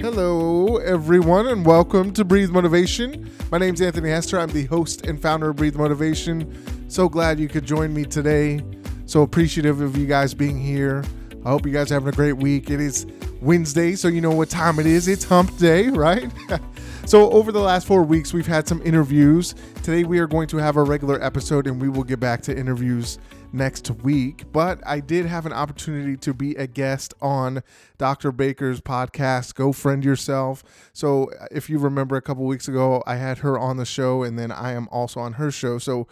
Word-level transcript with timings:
Hello, 0.00 0.78
everyone, 0.78 1.46
and 1.46 1.66
welcome 1.66 2.10
to 2.14 2.24
Breathe 2.24 2.48
Motivation. 2.48 3.30
My 3.52 3.58
name's 3.58 3.82
Anthony 3.82 4.08
Hester. 4.08 4.40
I'm 4.40 4.48
the 4.48 4.64
host 4.64 5.04
and 5.04 5.20
founder 5.20 5.50
of 5.50 5.56
Breathe 5.56 5.76
Motivation. 5.76 6.88
So 6.88 7.06
glad 7.06 7.38
you 7.38 7.48
could 7.48 7.66
join 7.66 7.92
me 7.92 8.04
today. 8.04 8.64
So 9.04 9.20
appreciative 9.20 9.82
of 9.82 9.98
you 9.98 10.06
guys 10.06 10.32
being 10.32 10.58
here. 10.58 11.04
I 11.44 11.50
hope 11.50 11.66
you 11.66 11.72
guys 11.72 11.90
are 11.90 11.96
having 11.96 12.08
a 12.08 12.12
great 12.12 12.38
week. 12.38 12.70
It 12.70 12.80
is 12.80 13.06
Wednesday, 13.42 13.94
so 13.94 14.08
you 14.08 14.22
know 14.22 14.30
what 14.30 14.48
time 14.48 14.78
it 14.78 14.86
is. 14.86 15.06
It's 15.06 15.22
hump 15.22 15.54
day, 15.58 15.88
right? 15.90 16.32
so, 17.04 17.30
over 17.30 17.52
the 17.52 17.60
last 17.60 17.86
four 17.86 18.02
weeks, 18.02 18.32
we've 18.32 18.46
had 18.46 18.66
some 18.66 18.80
interviews. 18.80 19.54
Today, 19.82 20.04
we 20.04 20.18
are 20.18 20.26
going 20.26 20.48
to 20.48 20.56
have 20.56 20.76
a 20.76 20.82
regular 20.82 21.22
episode, 21.22 21.66
and 21.66 21.78
we 21.78 21.90
will 21.90 22.04
get 22.04 22.20
back 22.20 22.40
to 22.42 22.56
interviews 22.56 23.18
next 23.52 23.90
week. 23.90 24.44
But 24.52 24.80
I 24.86 25.00
did 25.00 25.26
have 25.26 25.46
an 25.46 25.52
opportunity 25.52 26.16
to 26.18 26.34
be 26.34 26.54
a 26.54 26.66
guest 26.66 27.14
on 27.20 27.62
Dr. 27.98 28.32
Baker's 28.32 28.80
podcast, 28.80 29.54
Go 29.54 29.72
Friend 29.72 30.04
Yourself. 30.04 30.62
So, 30.92 31.30
if 31.50 31.68
you 31.68 31.78
remember 31.78 32.16
a 32.16 32.22
couple 32.22 32.44
weeks 32.44 32.68
ago, 32.68 33.02
I 33.06 33.16
had 33.16 33.38
her 33.38 33.58
on 33.58 33.76
the 33.76 33.86
show, 33.86 34.22
and 34.22 34.38
then 34.38 34.50
I 34.50 34.72
am 34.72 34.88
also 34.90 35.20
on 35.20 35.34
her 35.34 35.50
show. 35.50 35.78
So, 35.78 36.06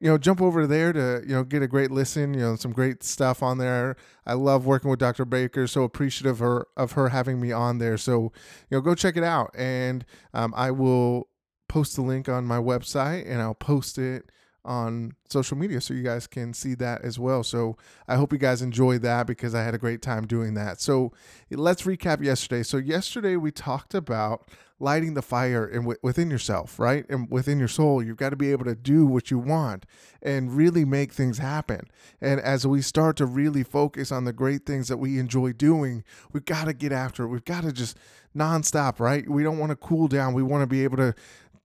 you 0.00 0.08
know, 0.08 0.18
jump 0.18 0.42
over 0.42 0.66
there 0.66 0.92
to, 0.92 1.22
you 1.24 1.32
know, 1.32 1.44
get 1.44 1.62
a 1.62 1.68
great 1.68 1.92
listen, 1.92 2.34
you 2.34 2.40
know, 2.40 2.56
some 2.56 2.72
great 2.72 3.04
stuff 3.04 3.40
on 3.40 3.58
there. 3.58 3.94
I 4.26 4.32
love 4.32 4.66
working 4.66 4.90
with 4.90 4.98
Dr. 4.98 5.24
Baker, 5.24 5.68
so 5.68 5.84
appreciative 5.84 6.32
of 6.32 6.38
her, 6.40 6.66
of 6.76 6.92
her 6.92 7.10
having 7.10 7.40
me 7.40 7.52
on 7.52 7.78
there. 7.78 7.96
So, 7.96 8.32
you 8.68 8.76
know, 8.76 8.80
go 8.80 8.96
check 8.96 9.16
it 9.16 9.22
out. 9.22 9.52
And 9.56 10.04
um, 10.34 10.54
I 10.56 10.72
will 10.72 11.28
post 11.68 11.94
the 11.94 12.02
link 12.02 12.28
on 12.28 12.44
my 12.44 12.58
website 12.58 13.30
and 13.30 13.40
I'll 13.40 13.54
post 13.54 13.96
it 13.96 14.30
on 14.64 15.12
social 15.28 15.56
media 15.56 15.80
so 15.80 15.94
you 15.94 16.02
guys 16.02 16.26
can 16.26 16.54
see 16.54 16.74
that 16.74 17.02
as 17.02 17.18
well. 17.18 17.42
So 17.42 17.76
I 18.06 18.16
hope 18.16 18.32
you 18.32 18.38
guys 18.38 18.62
enjoy 18.62 18.98
that 18.98 19.26
because 19.26 19.54
I 19.54 19.62
had 19.62 19.74
a 19.74 19.78
great 19.78 20.02
time 20.02 20.26
doing 20.26 20.54
that. 20.54 20.80
So 20.80 21.12
let's 21.50 21.82
recap 21.82 22.22
yesterday. 22.22 22.62
So 22.62 22.76
yesterday 22.76 23.36
we 23.36 23.50
talked 23.50 23.94
about 23.94 24.48
lighting 24.78 25.14
the 25.14 25.22
fire 25.22 25.64
in 25.64 25.84
within 26.02 26.28
yourself, 26.28 26.78
right? 26.78 27.08
And 27.08 27.30
within 27.30 27.60
your 27.60 27.68
soul, 27.68 28.02
you've 28.02 28.16
got 28.16 28.30
to 28.30 28.36
be 28.36 28.50
able 28.50 28.64
to 28.64 28.74
do 28.74 29.06
what 29.06 29.30
you 29.30 29.38
want 29.38 29.86
and 30.20 30.56
really 30.56 30.84
make 30.84 31.12
things 31.12 31.38
happen. 31.38 31.82
And 32.20 32.40
as 32.40 32.66
we 32.66 32.82
start 32.82 33.16
to 33.18 33.26
really 33.26 33.62
focus 33.62 34.10
on 34.10 34.24
the 34.24 34.32
great 34.32 34.66
things 34.66 34.88
that 34.88 34.96
we 34.96 35.20
enjoy 35.20 35.52
doing, 35.52 36.02
we've 36.32 36.44
got 36.44 36.64
to 36.64 36.72
get 36.72 36.90
after 36.90 37.22
it. 37.22 37.28
We've 37.28 37.44
got 37.44 37.62
to 37.62 37.72
just 37.72 37.96
nonstop, 38.36 38.98
right? 38.98 39.28
We 39.28 39.44
don't 39.44 39.58
want 39.58 39.70
to 39.70 39.76
cool 39.76 40.08
down. 40.08 40.34
We 40.34 40.42
want 40.42 40.62
to 40.62 40.66
be 40.66 40.82
able 40.82 40.96
to 40.96 41.14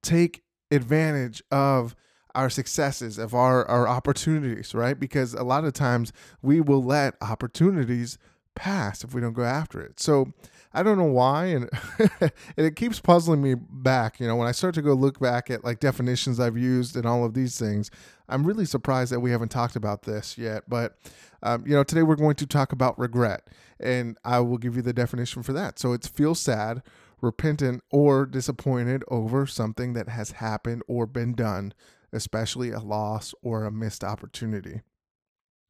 take 0.04 0.44
advantage 0.70 1.42
of 1.50 1.96
our 2.38 2.52
successes, 2.52 3.18
of 3.18 3.34
our, 3.34 3.66
our 3.68 3.88
opportunities, 3.88 4.76
right? 4.76 5.00
Because 5.00 5.34
a 5.34 5.44
lot 5.44 5.66
of 5.66 5.74
times 5.74 6.14
we 6.44 6.62
will 6.62 6.84
let 6.84 7.16
opportunities 7.20 8.20
pass 8.54 9.04
if 9.04 9.14
we 9.14 9.22
don't 9.22 9.34
go 9.34 9.44
after 9.44 9.82
it. 9.82 10.00
So 10.00 10.34
I 10.72 10.84
don't 10.84 11.00
know 11.00 11.06
why, 11.06 11.46
and, 11.46 11.70
and 12.22 12.32
it 12.56 12.76
keeps 12.76 13.00
puzzling 13.00 13.42
me 13.42 13.56
back. 13.56 14.20
You 14.20 14.28
know, 14.28 14.36
when 14.36 14.48
I 14.48 14.52
start 14.52 14.76
to 14.76 14.84
go 14.84 14.94
look 14.94 15.20
back 15.20 15.50
at 15.50 15.64
like 15.64 15.80
definitions 15.80 16.40
I've 16.40 16.58
used 16.58 16.96
and 16.96 17.08
all 17.08 17.26
of 17.26 17.34
these 17.34 17.58
things, 17.58 17.90
I'm 18.30 18.46
really 18.46 18.66
surprised 18.66 19.12
that 19.12 19.20
we 19.20 19.32
haven't 19.32 19.50
talked 19.50 19.76
about 19.76 20.04
this 20.04 20.38
yet. 20.38 20.70
But 20.70 20.96
um, 21.42 21.66
you 21.66 21.74
know, 21.74 21.84
today 21.84 22.04
we're 22.04 22.16
going 22.16 22.36
to 22.36 22.46
talk 22.46 22.72
about 22.72 23.00
regret, 23.00 23.48
and 23.80 24.16
I 24.24 24.42
will 24.42 24.60
give 24.60 24.76
you 24.76 24.84
the 24.84 24.94
definition 24.94 25.42
for 25.42 25.54
that. 25.54 25.80
So 25.80 25.94
it's 25.94 26.08
feel 26.08 26.36
sad, 26.36 26.84
repentant, 27.20 27.82
or 27.90 28.28
disappointed 28.28 29.04
over 29.08 29.48
something 29.48 29.94
that 29.94 30.10
has 30.10 30.32
happened 30.34 30.84
or 30.88 31.08
been 31.08 31.34
done, 31.34 31.74
especially 32.14 32.72
a 32.72 32.80
loss 32.80 33.34
or 33.42 33.64
a 33.64 33.72
missed 33.72 34.04
opportunity. 34.04 34.82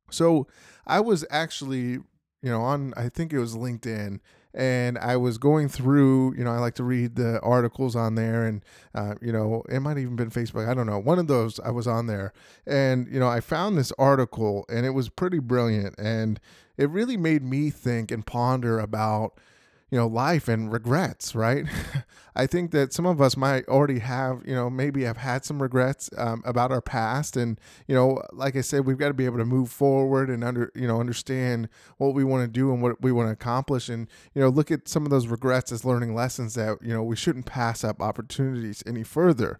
So 0.09 0.47
I 0.85 0.99
was 0.99 1.25
actually, 1.29 1.99
you 2.41 2.51
know, 2.51 2.61
on 2.61 2.93
I 2.95 3.09
think 3.09 3.33
it 3.33 3.39
was 3.39 3.55
LinkedIn 3.55 4.19
and 4.57 4.97
I 4.97 5.17
was 5.17 5.37
going 5.37 5.69
through, 5.69 6.35
you 6.35 6.43
know, 6.43 6.51
I 6.51 6.57
like 6.57 6.73
to 6.75 6.83
read 6.83 7.15
the 7.15 7.39
articles 7.41 7.95
on 7.95 8.15
there, 8.15 8.43
and 8.43 8.65
uh, 8.95 9.13
you 9.21 9.31
know, 9.31 9.61
it 9.69 9.81
might 9.81 9.99
even 9.99 10.15
been 10.15 10.31
Facebook. 10.31 10.67
I 10.67 10.73
don't 10.73 10.87
know. 10.87 10.97
One 10.97 11.19
of 11.19 11.27
those 11.27 11.59
I 11.59 11.69
was 11.69 11.85
on 11.85 12.07
there, 12.07 12.33
and 12.65 13.07
you 13.07 13.19
know, 13.19 13.27
I 13.27 13.39
found 13.39 13.77
this 13.77 13.93
article, 13.99 14.65
and 14.67 14.83
it 14.83 14.91
was 14.91 15.09
pretty 15.09 15.37
brilliant, 15.37 15.93
and 15.99 16.39
it 16.75 16.89
really 16.89 17.17
made 17.17 17.43
me 17.43 17.69
think 17.69 18.09
and 18.09 18.25
ponder 18.25 18.79
about 18.79 19.37
you 19.89 19.97
know 19.97 20.07
life 20.07 20.47
and 20.47 20.71
regrets 20.71 21.35
right? 21.35 21.65
I 22.35 22.45
think 22.45 22.69
that 22.71 22.93
some 22.93 23.07
of 23.07 23.19
us 23.19 23.35
might 23.35 23.67
already 23.67 23.99
have 23.99 24.43
you 24.45 24.53
know 24.53 24.69
maybe 24.69 25.03
have 25.03 25.17
had 25.17 25.43
some 25.43 25.61
regrets 25.61 26.09
um, 26.17 26.43
about 26.45 26.71
our 26.71 26.81
past 26.81 27.35
and 27.35 27.59
you 27.87 27.95
know 27.95 28.21
like 28.31 28.55
i 28.55 28.61
said 28.61 28.85
we've 28.85 28.97
got 28.97 29.07
to 29.07 29.13
be 29.13 29.25
able 29.25 29.39
to 29.39 29.45
move 29.45 29.71
forward 29.71 30.29
and 30.29 30.43
under 30.43 30.71
you 30.75 30.87
know 30.87 30.99
understand 30.99 31.67
what 31.97 32.13
we 32.13 32.23
want 32.23 32.43
to 32.43 32.47
do 32.47 32.71
and 32.71 32.81
what 32.81 33.01
we 33.01 33.11
want 33.11 33.27
to 33.27 33.33
accomplish 33.33 33.89
and 33.89 34.07
you 34.35 34.41
know 34.41 34.49
look 34.49 34.71
at 34.71 34.87
some 34.87 35.03
of 35.03 35.09
those 35.09 35.27
regrets 35.27 35.71
as 35.71 35.83
learning 35.83 36.13
lessons 36.13 36.53
that 36.53 36.77
you 36.81 36.93
know 36.93 37.01
we 37.01 37.15
shouldn't 37.15 37.45
pass 37.45 37.83
up 37.83 38.01
opportunities 38.01 38.83
any 38.85 39.03
further 39.03 39.59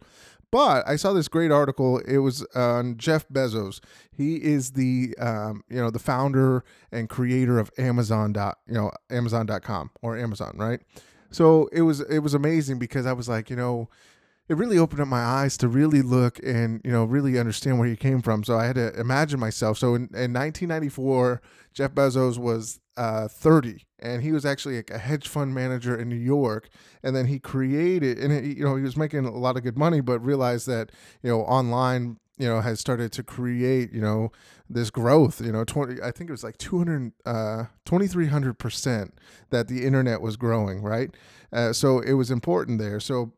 but 0.52 0.88
I 0.88 0.96
saw 0.96 1.13
this 1.13 1.28
great 1.28 1.52
article. 1.52 2.00
It 2.00 2.19
was 2.19 2.44
on 2.56 2.97
Jeff 2.97 3.28
Bezos. 3.30 3.80
He 4.12 4.35
is 4.38 4.72
the 4.72 5.16
um, 5.19 5.63
you 5.69 5.78
know 5.78 5.90
the 5.90 6.00
founder 6.00 6.63
and 6.91 7.09
creator 7.09 7.59
of 7.59 7.72
Amazon 7.78 8.34
dot 8.34 8.59
you 8.68 8.74
know 8.74 8.91
Amazon.com 9.09 9.91
or 10.02 10.18
Amazon, 10.18 10.56
right? 10.57 10.81
So 11.31 11.68
it 11.72 11.81
was 11.81 12.02
it 12.02 12.19
was 12.19 12.34
amazing 12.34 12.80
because 12.80 13.06
I 13.06 13.13
was 13.13 13.28
like, 13.28 13.50
you 13.50 13.56
know, 13.56 13.90
it 14.47 14.56
really 14.56 14.78
opened 14.78 15.02
up 15.02 15.07
my 15.07 15.24
eyes 15.24 15.57
to 15.57 15.68
really 15.68 16.02
look 16.02 16.40
and 16.44 16.81
you 16.84 16.91
know 16.91 17.03
really 17.03 17.38
understand 17.38 17.80
where 17.80 17.88
he 17.88 17.96
came 17.96 18.22
from. 18.22 18.44
So 18.44 18.57
I 18.57 18.66
had 18.66 18.75
to 18.75 18.97
imagine 19.00 19.40
myself. 19.40 19.78
So 19.78 19.96
in, 19.96 20.03
in 20.13 20.34
1994, 20.34 21.41
Jeff 21.74 21.91
Bezos 21.91 22.38
was 22.38 22.80
uh, 22.97 23.28
30, 23.28 23.85
and 24.00 24.24
he 24.24 24.31
was 24.31 24.46
actually 24.46 24.84
a 24.91 24.97
hedge 24.97 25.28
fund 25.28 25.53
manager 25.53 25.96
in 25.97 26.09
New 26.09 26.16
York. 26.16 26.69
And 27.03 27.16
then 27.16 27.28
he 27.28 27.40
created, 27.40 28.18
and 28.18 28.46
he, 28.46 28.53
you 28.56 28.63
know, 28.63 28.75
he 28.75 28.84
was 28.84 28.97
making 28.97 29.25
a 29.25 29.31
lot 29.31 29.56
of 29.58 29.63
good 29.63 29.78
money, 29.78 30.02
but 30.02 30.19
realized 30.19 30.68
that 30.68 30.91
you 31.22 31.30
know 31.30 31.41
online, 31.41 32.18
you 32.38 32.47
know, 32.47 32.62
has 32.62 32.80
started 32.80 33.12
to 33.13 33.24
create, 33.24 33.94
you 33.94 34.02
know, 34.02 34.31
this 34.69 34.90
growth. 34.90 35.41
You 35.41 35.52
know, 35.52 35.63
20, 35.63 36.02
I 36.02 36.12
think 36.12 36.30
it 36.30 36.34
was 36.34 36.44
like 36.44 36.57
200, 36.57 37.12
uh, 37.25 37.66
2,300 37.86 38.57
percent 38.57 39.13
that 39.50 39.68
the 39.68 39.86
internet 39.86 40.22
was 40.22 40.36
growing, 40.38 40.81
right? 40.81 41.12
Uh, 41.53 41.72
so 41.74 42.00
it 42.00 42.13
was 42.13 42.30
important 42.31 42.80
there. 42.80 43.00
So 43.00 43.34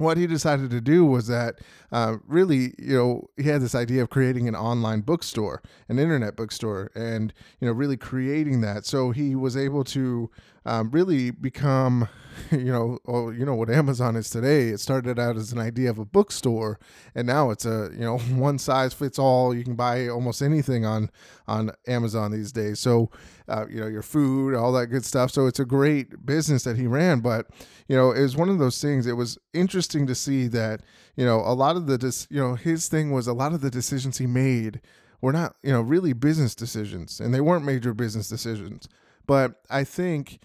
what 0.00 0.16
he 0.16 0.26
decided 0.26 0.70
to 0.70 0.80
do 0.80 1.04
was 1.04 1.26
that 1.26 1.60
uh, 1.92 2.16
really, 2.26 2.74
you 2.78 2.96
know, 2.96 3.30
he 3.36 3.44
had 3.44 3.60
this 3.60 3.74
idea 3.74 4.02
of 4.02 4.10
creating 4.10 4.48
an 4.48 4.56
online 4.56 5.00
bookstore, 5.02 5.62
an 5.88 5.98
internet 5.98 6.36
bookstore, 6.36 6.90
and 6.94 7.32
you 7.60 7.66
know, 7.66 7.72
really 7.72 7.96
creating 7.96 8.60
that. 8.62 8.86
So 8.86 9.10
he 9.10 9.34
was 9.34 9.56
able 9.56 9.84
to 9.84 10.30
um, 10.66 10.90
really 10.90 11.30
become, 11.30 12.08
you 12.50 12.72
know, 12.72 12.98
oh, 13.06 13.30
you 13.30 13.44
know 13.44 13.54
what 13.54 13.70
Amazon 13.70 14.16
is 14.16 14.30
today. 14.30 14.68
It 14.68 14.80
started 14.80 15.18
out 15.18 15.36
as 15.36 15.52
an 15.52 15.58
idea 15.58 15.90
of 15.90 15.98
a 15.98 16.04
bookstore, 16.04 16.78
and 17.14 17.26
now 17.26 17.50
it's 17.50 17.64
a 17.64 17.90
you 17.92 18.00
know 18.00 18.18
one 18.30 18.58
size 18.58 18.92
fits 18.92 19.18
all. 19.18 19.54
You 19.54 19.64
can 19.64 19.74
buy 19.74 20.08
almost 20.08 20.42
anything 20.42 20.84
on 20.84 21.10
on 21.48 21.70
Amazon 21.86 22.30
these 22.30 22.52
days. 22.52 22.78
So, 22.78 23.10
uh, 23.48 23.66
you 23.68 23.80
know, 23.80 23.86
your 23.86 24.02
food, 24.02 24.54
all 24.54 24.72
that 24.72 24.88
good 24.88 25.04
stuff. 25.04 25.30
So 25.30 25.46
it's 25.46 25.60
a 25.60 25.64
great 25.64 26.24
business 26.24 26.64
that 26.64 26.76
he 26.76 26.86
ran, 26.86 27.20
but 27.20 27.46
you 27.88 27.96
know, 27.96 28.12
it 28.12 28.22
was 28.22 28.36
one 28.36 28.48
of 28.48 28.58
those 28.58 28.80
things. 28.80 29.06
It 29.06 29.14
was 29.14 29.38
interesting 29.52 30.06
to 30.06 30.14
see 30.14 30.46
that 30.48 30.82
you 31.16 31.24
know 31.24 31.40
a 31.40 31.54
lot 31.54 31.76
of 31.76 31.86
the 31.86 32.26
you 32.30 32.40
know 32.40 32.54
his 32.54 32.88
thing 32.88 33.10
was 33.10 33.26
a 33.26 33.32
lot 33.32 33.52
of 33.52 33.60
the 33.60 33.70
decisions 33.70 34.18
he 34.18 34.26
made 34.26 34.80
were 35.20 35.32
not 35.32 35.56
you 35.62 35.72
know 35.72 35.80
really 35.80 36.12
business 36.12 36.54
decisions, 36.54 37.20
and 37.20 37.34
they 37.34 37.40
weren't 37.40 37.64
major 37.64 37.94
business 37.94 38.28
decisions. 38.28 38.88
But 39.30 39.62
I 39.70 39.84
think 39.84 40.40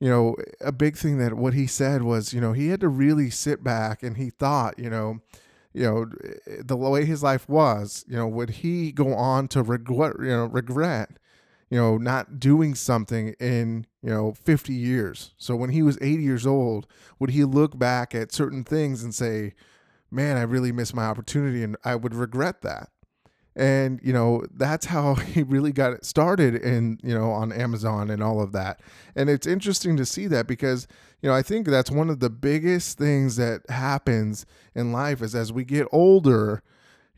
you 0.00 0.08
know 0.08 0.34
a 0.62 0.72
big 0.72 0.96
thing 0.96 1.18
that 1.18 1.34
what 1.34 1.52
he 1.52 1.66
said 1.66 2.02
was 2.02 2.32
you 2.32 2.40
know 2.40 2.54
he 2.54 2.68
had 2.68 2.80
to 2.80 2.88
really 2.88 3.28
sit 3.28 3.62
back 3.62 4.02
and 4.02 4.16
he 4.16 4.30
thought 4.30 4.78
you 4.78 4.88
know 4.88 5.20
you 5.74 5.82
know 5.82 6.06
the 6.58 6.74
way 6.74 7.04
his 7.04 7.22
life 7.22 7.46
was 7.50 8.02
you 8.08 8.16
know 8.16 8.26
would 8.26 8.48
he 8.48 8.92
go 8.92 9.12
on 9.12 9.46
to 9.48 9.62
regret 9.62 10.16
you 10.20 10.28
know 10.28 10.46
regret 10.46 11.18
you 11.70 11.78
know, 11.78 11.96
not 11.96 12.40
doing 12.40 12.74
something 12.74 13.34
in, 13.38 13.86
you 14.02 14.10
know, 14.10 14.32
50 14.32 14.72
years. 14.74 15.34
So 15.38 15.54
when 15.54 15.70
he 15.70 15.82
was 15.82 15.96
80 16.00 16.22
years 16.22 16.46
old, 16.46 16.88
would 17.20 17.30
he 17.30 17.44
look 17.44 17.78
back 17.78 18.12
at 18.12 18.32
certain 18.32 18.64
things 18.64 19.04
and 19.04 19.14
say, 19.14 19.54
man, 20.10 20.36
I 20.36 20.42
really 20.42 20.72
missed 20.72 20.94
my 20.96 21.04
opportunity 21.04 21.62
and 21.62 21.76
I 21.84 21.94
would 21.94 22.14
regret 22.14 22.62
that? 22.62 22.88
And, 23.60 24.00
you 24.02 24.14
know, 24.14 24.42
that's 24.56 24.86
how 24.86 25.14
he 25.34 25.42
really 25.42 25.70
got 25.70 25.92
it 25.92 26.06
started 26.06 26.54
in, 26.54 26.98
you 27.02 27.14
know, 27.14 27.30
on 27.30 27.52
Amazon 27.52 28.08
and 28.10 28.22
all 28.22 28.40
of 28.40 28.52
that. 28.52 28.80
And 29.14 29.28
it's 29.28 29.46
interesting 29.46 29.98
to 29.98 30.06
see 30.06 30.26
that 30.28 30.46
because, 30.46 30.88
you 31.20 31.28
know, 31.28 31.34
I 31.34 31.42
think 31.42 31.66
that's 31.66 31.90
one 31.90 32.08
of 32.08 32.20
the 32.20 32.30
biggest 32.30 32.96
things 32.96 33.36
that 33.36 33.68
happens 33.68 34.46
in 34.74 34.92
life 34.92 35.20
is 35.20 35.34
as 35.34 35.52
we 35.52 35.64
get 35.64 35.86
older, 35.92 36.62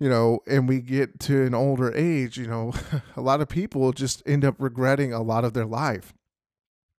you 0.00 0.08
know, 0.08 0.40
and 0.48 0.68
we 0.68 0.80
get 0.80 1.20
to 1.20 1.46
an 1.46 1.54
older 1.54 1.94
age, 1.94 2.36
you 2.36 2.48
know, 2.48 2.72
a 3.16 3.20
lot 3.20 3.40
of 3.40 3.48
people 3.48 3.92
just 3.92 4.20
end 4.26 4.44
up 4.44 4.56
regretting 4.58 5.12
a 5.12 5.22
lot 5.22 5.44
of 5.44 5.52
their 5.52 5.66
life. 5.66 6.12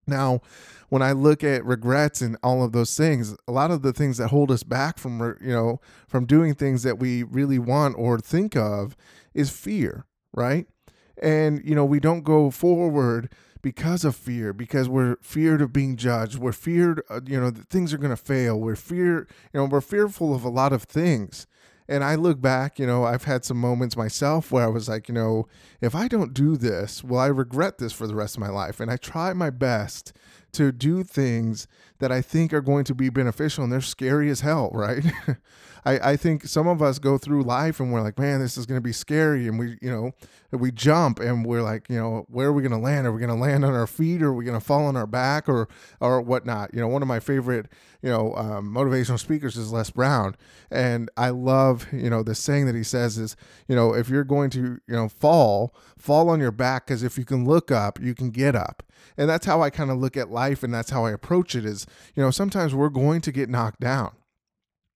Now, 0.07 0.39
when 0.87 1.01
I 1.01 1.11
look 1.11 1.43
at 1.43 1.65
regrets 1.65 2.21
and 2.21 2.37
all 2.43 2.63
of 2.63 2.71
those 2.71 2.95
things, 2.95 3.35
a 3.47 3.51
lot 3.51 3.71
of 3.71 3.81
the 3.81 3.93
things 3.93 4.17
that 4.17 4.29
hold 4.29 4.51
us 4.51 4.63
back 4.63 4.99
from, 4.99 5.19
you 5.41 5.51
know, 5.51 5.81
from 6.07 6.25
doing 6.25 6.55
things 6.55 6.83
that 6.83 6.99
we 6.99 7.23
really 7.23 7.59
want 7.59 7.95
or 7.97 8.19
think 8.19 8.55
of 8.55 8.95
is 9.33 9.49
fear, 9.49 10.05
right? 10.33 10.67
And, 11.21 11.61
you 11.63 11.75
know, 11.75 11.85
we 11.85 11.99
don't 11.99 12.23
go 12.23 12.49
forward 12.49 13.31
because 13.61 14.03
of 14.03 14.15
fear, 14.15 14.51
because 14.51 14.89
we're 14.89 15.15
feared 15.21 15.61
of 15.61 15.71
being 15.71 15.95
judged. 15.95 16.37
We're 16.37 16.51
feared, 16.51 17.01
uh, 17.09 17.21
you 17.25 17.39
know, 17.39 17.49
that 17.49 17.69
things 17.69 17.93
are 17.93 17.97
going 17.97 18.09
to 18.09 18.17
fail. 18.17 18.59
We're 18.59 18.75
fear, 18.75 19.27
you 19.53 19.59
know, 19.59 19.65
we're 19.65 19.81
fearful 19.81 20.35
of 20.35 20.43
a 20.43 20.49
lot 20.49 20.73
of 20.73 20.83
things. 20.83 21.47
And 21.87 22.03
I 22.03 22.15
look 22.15 22.39
back, 22.39 22.79
you 22.79 22.87
know, 22.87 23.03
I've 23.03 23.25
had 23.25 23.43
some 23.43 23.57
moments 23.57 23.97
myself 23.97 24.51
where 24.51 24.63
I 24.63 24.67
was 24.67 24.87
like, 24.87 25.07
you 25.09 25.13
know, 25.13 25.47
if 25.81 25.95
I 25.95 26.07
don't 26.07 26.33
do 26.33 26.55
this, 26.55 27.03
will 27.03 27.19
I 27.19 27.27
regret 27.27 27.77
this 27.77 27.93
for 27.93 28.07
the 28.07 28.15
rest 28.15 28.35
of 28.35 28.41
my 28.41 28.49
life? 28.49 28.79
And 28.79 28.89
I 28.89 28.97
try 28.97 29.33
my 29.33 29.49
best 29.49 30.13
to 30.53 30.71
do 30.71 31.03
things 31.03 31.67
that 31.99 32.11
I 32.11 32.21
think 32.21 32.53
are 32.53 32.61
going 32.61 32.83
to 32.85 32.95
be 32.95 33.09
beneficial 33.09 33.63
and 33.63 33.71
they're 33.71 33.81
scary 33.81 34.29
as 34.29 34.41
hell, 34.41 34.69
right? 34.73 35.03
I, 35.85 36.11
I 36.11 36.15
think 36.15 36.45
some 36.45 36.67
of 36.67 36.81
us 36.81 36.99
go 36.99 37.17
through 37.17 37.43
life 37.43 37.79
and 37.79 37.91
we're 37.91 38.01
like, 38.01 38.17
man, 38.17 38.39
this 38.39 38.57
is 38.57 38.65
going 38.65 38.77
to 38.77 38.83
be 38.83 38.93
scary. 38.93 39.47
And 39.47 39.59
we, 39.59 39.77
you 39.81 39.91
know, 39.91 40.11
we 40.51 40.71
jump 40.71 41.19
and 41.19 41.45
we're 41.45 41.61
like, 41.61 41.89
you 41.89 41.97
know, 41.97 42.25
where 42.29 42.47
are 42.47 42.53
we 42.53 42.61
going 42.61 42.71
to 42.71 42.77
land? 42.77 43.05
Are 43.05 43.11
we 43.11 43.19
going 43.19 43.29
to 43.29 43.41
land 43.41 43.65
on 43.65 43.73
our 43.73 43.87
feet 43.87 44.21
or 44.21 44.27
are 44.27 44.33
we 44.33 44.45
going 44.45 44.59
to 44.59 44.65
fall 44.65 44.85
on 44.85 44.95
our 44.95 45.07
back 45.07 45.49
or, 45.49 45.67
or 45.99 46.21
whatnot? 46.21 46.73
You 46.73 46.79
know, 46.79 46.87
one 46.87 47.01
of 47.01 47.07
my 47.07 47.19
favorite, 47.19 47.67
you 48.01 48.09
know, 48.09 48.33
um, 48.35 48.73
motivational 48.73 49.19
speakers 49.19 49.57
is 49.57 49.73
Les 49.73 49.89
Brown. 49.89 50.35
And 50.71 51.09
I 51.17 51.29
love, 51.29 51.87
you 51.91 52.09
know, 52.09 52.23
the 52.23 52.35
saying 52.35 52.65
that 52.67 52.75
he 52.75 52.83
says 52.83 53.17
is, 53.17 53.35
you 53.67 53.75
know, 53.75 53.93
if 53.93 54.09
you're 54.09 54.23
going 54.23 54.49
to, 54.51 54.79
you 54.87 54.95
know, 54.95 55.09
fall, 55.09 55.75
fall 55.97 56.29
on 56.29 56.39
your 56.39 56.51
back 56.51 56.87
because 56.87 57.03
if 57.03 57.17
you 57.17 57.25
can 57.25 57.45
look 57.45 57.71
up, 57.71 57.99
you 58.01 58.13
can 58.15 58.29
get 58.29 58.55
up. 58.55 58.83
And 59.17 59.29
that's 59.29 59.45
how 59.45 59.61
I 59.61 59.69
kind 59.69 59.91
of 59.91 59.97
look 59.97 60.17
at 60.17 60.31
life 60.31 60.63
and 60.63 60.73
that's 60.73 60.89
how 60.89 61.05
I 61.05 61.11
approach 61.11 61.55
it 61.55 61.65
is, 61.65 61.85
you 62.15 62.23
know, 62.23 62.31
sometimes 62.31 62.73
we're 62.73 62.89
going 62.89 63.21
to 63.21 63.31
get 63.31 63.49
knocked 63.49 63.79
down 63.79 64.11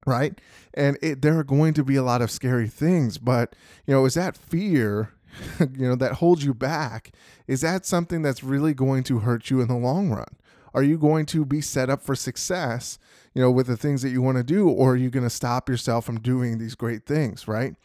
right? 0.08 0.40
And 0.74 0.98
it, 1.02 1.22
there 1.22 1.38
are 1.38 1.44
going 1.44 1.74
to 1.76 1.84
be 1.84 1.98
a 1.98 2.04
lot 2.04 2.22
of 2.22 2.32
scary 2.32 2.70
things, 2.70 3.18
but 3.18 3.56
you 3.86 3.94
know, 3.94 4.06
is 4.06 4.14
that 4.16 4.38
fear, 4.38 5.14
you 5.60 5.88
know, 5.88 5.96
that 5.96 6.14
holds 6.14 6.46
you 6.46 6.54
back? 6.54 7.12
Is 7.46 7.62
that 7.62 7.86
something 7.86 8.22
that's 8.22 8.44
really 8.44 8.74
going 8.74 9.04
to 9.04 9.20
hurt 9.20 9.52
you 9.52 9.60
in 9.62 9.68
the 9.68 9.76
long 9.76 10.10
run? 10.10 10.38
Are 10.74 10.84
you 10.84 10.98
going 10.98 11.26
to 11.28 11.46
be 11.46 11.60
set 11.60 11.90
up 11.90 12.02
for 12.02 12.16
success, 12.16 12.98
you 13.34 13.42
know, 13.42 13.52
with 13.52 13.68
the 13.68 13.78
things 13.78 14.02
that 14.02 14.10
you 14.10 14.22
want 14.22 14.38
to 14.38 14.44
do, 14.44 14.70
or 14.70 14.94
are 14.94 14.98
you 14.98 15.10
going 15.10 15.24
to 15.24 15.30
stop 15.30 15.70
yourself 15.70 16.06
from 16.06 16.20
doing 16.20 16.58
these 16.58 16.76
great 16.76 17.06
things, 17.06 17.48
right? 17.48 17.76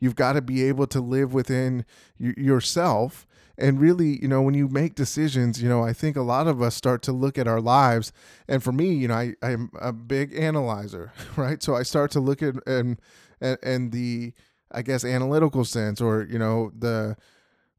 You've 0.00 0.16
got 0.16 0.32
to 0.32 0.42
be 0.42 0.64
able 0.64 0.86
to 0.88 1.00
live 1.00 1.32
within 1.32 1.84
y- 2.18 2.34
yourself. 2.36 3.26
And 3.58 3.78
really 3.78 4.20
you 4.22 4.26
know 4.26 4.40
when 4.40 4.54
you 4.54 4.68
make 4.68 4.94
decisions 4.94 5.62
you 5.62 5.68
know 5.68 5.84
i 5.84 5.92
think 5.92 6.16
a 6.16 6.22
lot 6.22 6.46
of 6.46 6.62
us 6.62 6.74
start 6.74 7.02
to 7.02 7.12
look 7.12 7.36
at 7.36 7.46
our 7.46 7.60
lives 7.60 8.10
and 8.48 8.62
for 8.62 8.72
me 8.72 8.94
you 8.94 9.06
know 9.06 9.14
i 9.14 9.34
i'm 9.42 9.70
a 9.78 9.92
big 9.92 10.34
analyzer 10.34 11.12
right? 11.36 11.62
So 11.62 11.74
i 11.74 11.82
start 11.82 12.10
to 12.12 12.20
look 12.20 12.42
at 12.42 12.54
and 12.66 12.98
and, 13.42 13.92
the 13.92 14.32
i 14.72 14.80
guess 14.80 15.04
analytical 15.04 15.66
sense 15.66 16.00
or 16.00 16.22
you 16.22 16.38
know 16.38 16.72
the 16.74 17.18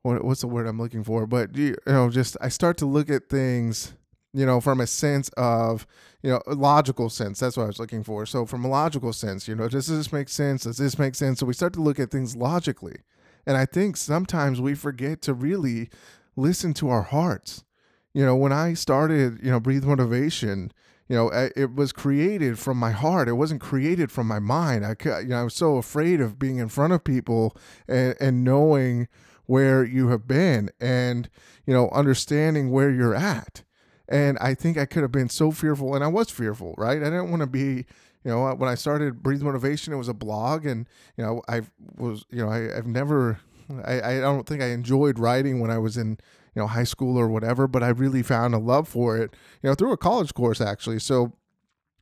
what, 0.03 0.23
what's 0.23 0.41
the 0.41 0.47
word 0.47 0.67
i'm 0.67 0.79
looking 0.79 1.03
for? 1.03 1.25
But 1.25 1.57
you 1.57 1.75
know 1.87 2.11
just 2.11 2.37
i 2.41 2.49
start 2.49 2.77
to 2.77 2.85
look 2.85 3.09
at 3.09 3.27
things 3.27 3.93
you 4.33 4.45
know 4.45 4.61
from 4.61 4.79
a 4.79 4.87
sense 4.87 5.29
of 5.37 5.85
you 6.23 6.29
know 6.31 6.41
logical 6.47 7.09
sense 7.09 7.39
that's 7.39 7.57
what 7.57 7.63
i 7.63 7.67
was 7.67 7.79
looking 7.79 8.03
for 8.03 8.25
so 8.25 8.45
from 8.45 8.63
a 8.63 8.67
logical 8.69 9.11
sense 9.11 9.47
you 9.47 9.55
know 9.55 9.67
does 9.67 9.87
this 9.87 10.13
make 10.13 10.29
sense 10.29 10.63
does 10.63 10.77
this 10.77 10.97
make 10.97 11.15
sense 11.15 11.39
so 11.39 11.45
we 11.45 11.53
start 11.53 11.73
to 11.73 11.81
look 11.81 11.99
at 11.99 12.11
things 12.11 12.35
logically 12.35 12.97
and 13.45 13.57
I 13.57 13.65
think 13.65 13.97
sometimes 13.97 14.61
we 14.61 14.75
forget 14.75 15.21
to 15.23 15.33
really 15.33 15.89
listen 16.35 16.73
to 16.75 16.89
our 16.89 17.03
hearts. 17.03 17.63
You 18.13 18.25
know, 18.25 18.35
when 18.35 18.51
I 18.51 18.73
started, 18.73 19.39
you 19.41 19.51
know, 19.51 19.59
Breathe 19.59 19.85
Motivation, 19.85 20.71
you 21.07 21.15
know, 21.15 21.29
it 21.55 21.75
was 21.75 21.91
created 21.91 22.59
from 22.59 22.77
my 22.77 22.91
heart. 22.91 23.27
It 23.27 23.33
wasn't 23.33 23.61
created 23.61 24.11
from 24.11 24.27
my 24.27 24.39
mind. 24.39 24.85
I, 24.85 24.95
you 25.19 25.27
know, 25.27 25.41
I 25.41 25.43
was 25.43 25.55
so 25.55 25.77
afraid 25.77 26.21
of 26.21 26.39
being 26.39 26.57
in 26.57 26.69
front 26.69 26.93
of 26.93 27.03
people 27.03 27.55
and, 27.87 28.15
and 28.19 28.43
knowing 28.43 29.07
where 29.45 29.83
you 29.83 30.09
have 30.09 30.27
been 30.27 30.69
and, 30.79 31.29
you 31.65 31.73
know, 31.73 31.89
understanding 31.89 32.71
where 32.71 32.89
you're 32.89 33.15
at. 33.15 33.63
And 34.11 34.37
I 34.39 34.53
think 34.53 34.77
I 34.77 34.85
could 34.85 35.03
have 35.03 35.11
been 35.13 35.29
so 35.29 35.51
fearful, 35.51 35.95
and 35.95 36.03
I 36.03 36.07
was 36.07 36.29
fearful, 36.29 36.75
right? 36.77 36.97
I 37.01 37.05
didn't 37.05 37.31
want 37.31 37.39
to 37.39 37.47
be, 37.47 37.85
you 38.25 38.31
know, 38.31 38.53
when 38.55 38.69
I 38.69 38.75
started 38.75 39.23
Breathe 39.23 39.41
Motivation, 39.41 39.93
it 39.93 39.95
was 39.95 40.09
a 40.09 40.13
blog, 40.13 40.65
and 40.65 40.85
you 41.15 41.23
know, 41.23 41.41
I 41.47 41.61
was, 41.97 42.25
you 42.29 42.43
know, 42.43 42.49
I, 42.51 42.77
I've 42.77 42.87
never, 42.87 43.39
I, 43.85 44.01
I 44.01 44.19
don't 44.19 44.45
think 44.45 44.61
I 44.61 44.67
enjoyed 44.67 45.17
writing 45.17 45.61
when 45.61 45.71
I 45.71 45.77
was 45.77 45.95
in, 45.95 46.19
you 46.53 46.61
know, 46.61 46.67
high 46.67 46.83
school 46.83 47.17
or 47.17 47.29
whatever, 47.29 47.69
but 47.69 47.83
I 47.83 47.87
really 47.87 48.21
found 48.21 48.53
a 48.53 48.57
love 48.57 48.89
for 48.89 49.17
it, 49.17 49.33
you 49.63 49.69
know, 49.69 49.75
through 49.75 49.93
a 49.93 49.97
college 49.97 50.33
course 50.33 50.59
actually. 50.59 50.99
So 50.99 51.31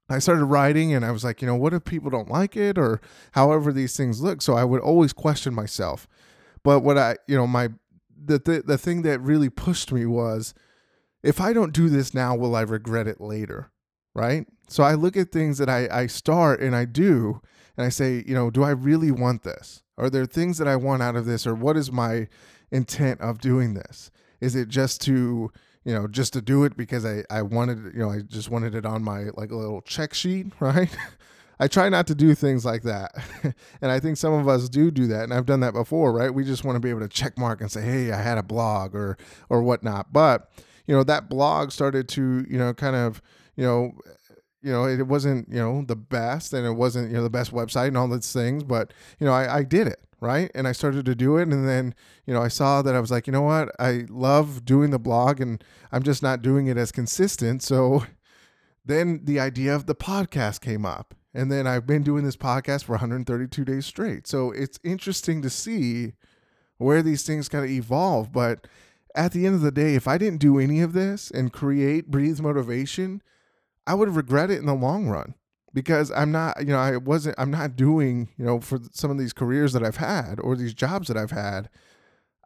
I 0.10 0.18
started 0.18 0.46
writing, 0.46 0.92
and 0.92 1.06
I 1.06 1.12
was 1.12 1.24
like, 1.24 1.44
you 1.44 1.48
know, 1.48 1.56
what 1.56 1.76
if 1.76 1.84
people 1.84 2.10
don't 2.10 2.32
like 2.32 2.58
it, 2.58 2.80
or 2.80 3.00
however 3.34 3.72
these 3.72 3.96
things 3.96 4.20
look? 4.20 4.42
So 4.42 4.56
I 4.56 4.64
would 4.64 4.82
always 4.82 5.14
question 5.14 5.54
myself. 5.54 6.08
But 6.64 6.80
what 6.80 6.98
I, 6.98 7.18
you 7.28 7.38
know, 7.38 7.46
my 7.46 7.70
the 8.26 8.40
the, 8.40 8.64
the 8.66 8.78
thing 8.80 9.04
that 9.04 9.20
really 9.22 9.52
pushed 9.52 9.92
me 9.92 10.08
was, 10.08 10.56
if 11.24 11.42
I 11.42 11.54
don't 11.54 11.74
do 11.74 11.90
this 11.90 12.14
now, 12.14 12.36
will 12.36 12.56
I 12.56 12.62
regret 12.62 13.08
it 13.08 13.22
later? 13.22 13.72
Right 14.16 14.48
so 14.70 14.84
I 14.84 14.94
look 14.94 15.18
at 15.18 15.32
things 15.32 15.58
that 15.58 15.70
I, 15.70 15.88
I 15.92 16.08
start 16.08 16.62
and 16.62 16.76
I 16.76 16.86
do, 16.86 17.42
and 17.76 17.86
I 17.86 17.90
say, 17.90 18.24
you 18.26 18.36
know, 18.36 18.50
do 18.50 18.64
I 18.64 18.70
really 18.70 19.12
want 19.12 19.44
this? 19.44 19.84
Are 19.98 20.10
there 20.10 20.26
things 20.26 20.58
that 20.60 20.68
I 20.68 20.76
want 20.76 21.02
out 21.02 21.16
of 21.16 21.26
this, 21.26 21.46
or 21.46 21.56
what 21.56 21.76
is 21.76 21.92
my 21.92 22.28
intent 22.72 23.20
of 23.20 23.42
doing 23.42 23.74
this? 23.74 24.12
Is 24.40 24.56
it 24.56 24.70
just 24.70 25.02
to, 25.02 25.52
you 25.84 25.94
know, 25.94 26.08
just 26.08 26.34
to 26.34 26.42
do 26.42 26.64
it 26.64 26.78
because 26.78 27.06
I, 27.06 27.24
I 27.30 27.42
wanted, 27.42 27.94
you 27.94 28.00
know, 28.00 28.12
I 28.12 28.20
just 28.20 28.50
wanted 28.50 28.76
it 28.76 28.86
on 28.86 29.04
my 29.04 29.26
like 29.34 29.52
a 29.52 29.56
little 29.56 29.82
check 29.82 30.14
sheet, 30.14 30.48
right? 30.60 30.96
I 31.62 31.68
try 31.68 31.90
not 31.90 32.08
to 32.08 32.16
do 32.16 32.36
things 32.36 32.64
like 32.64 32.84
that. 32.84 33.12
and 33.82 33.92
I 33.92 34.00
think 34.00 34.16
some 34.16 34.34
of 34.34 34.48
us 34.48 34.70
do 34.70 34.92
do 34.92 35.08
that. 35.08 35.24
And 35.24 35.34
I've 35.34 35.46
done 35.46 35.60
that 35.60 35.74
before, 35.74 36.14
right? 36.14 36.34
We 36.34 36.46
just 36.46 36.64
want 36.64 36.78
to 36.78 36.80
be 36.80 36.90
able 36.90 37.02
to 37.02 37.10
check 37.10 37.38
mark 37.38 37.60
and 37.60 37.70
say, 37.70 37.82
hey, 37.82 38.12
I 38.14 38.22
had 38.22 38.38
a 38.38 38.44
blog 38.44 38.96
or, 38.96 39.18
or 39.50 39.62
whatnot. 39.62 40.14
But, 40.14 40.50
you 40.90 40.96
know, 40.96 41.04
that 41.04 41.30
blog 41.30 41.72
started 41.72 42.10
to, 42.10 42.44
you 42.50 42.58
know, 42.58 42.74
kind 42.74 42.96
of, 42.96 43.22
you 43.56 43.64
know, 43.64 43.92
you 44.64 44.72
know, 44.72 44.86
it 44.88 45.06
wasn't, 45.06 45.48
you 45.48 45.60
know, 45.60 45.84
the 45.86 45.96
best 45.96 46.52
and 46.52 46.66
it 46.66 46.72
wasn't, 46.72 47.12
you 47.12 47.16
know, 47.16 47.22
the 47.22 47.30
best 47.30 47.54
website 47.54 47.90
and 47.90 47.98
all 47.98 48.08
those 48.08 48.34
things, 48.34 48.64
but, 48.64 48.92
you 49.20 49.28
know, 49.28 49.32
I, 49.32 49.58
I 49.58 49.64
did 49.64 49.86
it. 49.86 50.02
Right. 50.20 50.50
And 50.56 50.68
I 50.68 50.72
started 50.72 51.06
to 51.06 51.14
do 51.14 51.38
it. 51.38 51.44
And 51.48 51.66
then, 51.66 51.94
you 52.26 52.34
know, 52.34 52.42
I 52.42 52.48
saw 52.48 52.82
that 52.82 52.96
I 52.96 53.00
was 53.00 53.12
like, 53.12 53.28
you 53.28 53.32
know 53.32 53.44
what? 53.44 53.70
I 53.80 54.06
love 54.10 54.66
doing 54.66 54.90
the 54.90 55.00
blog 55.00 55.40
and 55.40 55.64
I'm 55.92 56.04
just 56.04 56.24
not 56.24 56.42
doing 56.42 56.66
it 56.66 56.76
as 56.76 56.92
consistent. 56.92 57.62
So 57.62 58.04
then 58.84 59.22
the 59.24 59.40
idea 59.40 59.76
of 59.76 59.86
the 59.86 59.96
podcast 59.96 60.60
came 60.60 60.86
up. 60.86 61.14
And 61.36 61.52
then 61.52 61.68
I've 61.68 61.86
been 61.86 62.02
doing 62.02 62.26
this 62.26 62.36
podcast 62.36 62.86
for 62.86 62.94
132 62.94 63.64
days 63.64 63.86
straight. 63.86 64.28
So 64.28 64.52
it's 64.52 64.80
interesting 64.84 65.44
to 65.44 65.50
see 65.52 66.14
where 66.80 67.04
these 67.04 67.24
things 67.24 67.48
kind 67.48 67.64
of 67.64 67.70
evolve. 67.70 68.34
But 68.34 68.68
at 69.16 69.32
the 69.32 69.46
end 69.46 69.56
of 69.56 69.62
the 69.62 69.72
day, 69.72 69.96
if 69.96 70.08
I 70.08 70.18
didn't 70.18 70.40
do 70.40 70.60
any 70.60 70.82
of 70.82 70.94
this 70.94 71.32
and 71.32 71.52
create 71.52 72.12
Breathe 72.12 72.40
Motivation, 72.40 73.22
I 73.88 73.94
would 73.94 74.16
regret 74.16 74.52
it 74.52 74.60
in 74.60 74.66
the 74.66 74.74
long 74.74 75.08
run 75.08 75.34
because 75.74 76.12
I'm 76.12 76.32
not, 76.32 76.60
you 76.60 76.74
know, 76.74 76.80
I 76.80 76.98
wasn't, 76.98 77.36
I'm 77.38 77.52
not 77.52 77.76
doing, 77.76 78.30
you 78.38 78.46
know, 78.46 78.60
for 78.60 78.80
some 78.92 79.12
of 79.12 79.18
these 79.18 79.34
careers 79.34 79.74
that 79.74 79.84
I've 79.84 79.98
had 79.98 80.40
or 80.40 80.56
these 80.56 80.74
jobs 80.74 81.08
that 81.08 81.18
I've 81.18 81.32
had, 81.32 81.70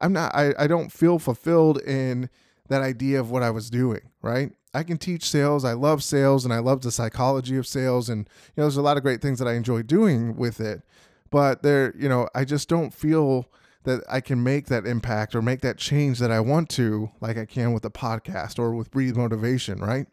I'm 0.01 0.13
not, 0.13 0.33
I, 0.35 0.53
I 0.57 0.67
don't 0.67 0.91
feel 0.91 1.19
fulfilled 1.19 1.81
in 1.81 2.29
that 2.69 2.81
idea 2.81 3.19
of 3.19 3.29
what 3.29 3.43
I 3.43 3.49
was 3.49 3.69
doing, 3.69 4.01
right? 4.21 4.51
I 4.73 4.83
can 4.83 4.97
teach 4.97 5.29
sales. 5.29 5.63
I 5.63 5.73
love 5.73 6.03
sales 6.03 6.45
and 6.45 6.53
I 6.53 6.59
love 6.59 6.81
the 6.81 6.91
psychology 6.91 7.57
of 7.57 7.67
sales. 7.67 8.09
And, 8.09 8.19
you 8.19 8.53
know, 8.57 8.63
there's 8.63 8.77
a 8.77 8.81
lot 8.81 8.97
of 8.97 9.03
great 9.03 9.21
things 9.21 9.39
that 9.39 9.47
I 9.47 9.53
enjoy 9.53 9.83
doing 9.83 10.35
with 10.35 10.59
it. 10.59 10.81
But 11.29 11.61
there, 11.63 11.93
you 11.97 12.09
know, 12.09 12.27
I 12.33 12.45
just 12.45 12.69
don't 12.69 12.93
feel 12.93 13.47
that 13.83 14.03
I 14.09 14.21
can 14.21 14.43
make 14.43 14.67
that 14.67 14.85
impact 14.85 15.35
or 15.35 15.41
make 15.41 15.61
that 15.61 15.77
change 15.77 16.19
that 16.19 16.31
I 16.31 16.39
want 16.39 16.69
to, 16.71 17.11
like 17.21 17.37
I 17.37 17.45
can 17.45 17.73
with 17.73 17.85
a 17.85 17.89
podcast 17.89 18.59
or 18.59 18.73
with 18.73 18.91
Breathe 18.91 19.17
Motivation, 19.17 19.79
right? 19.79 20.07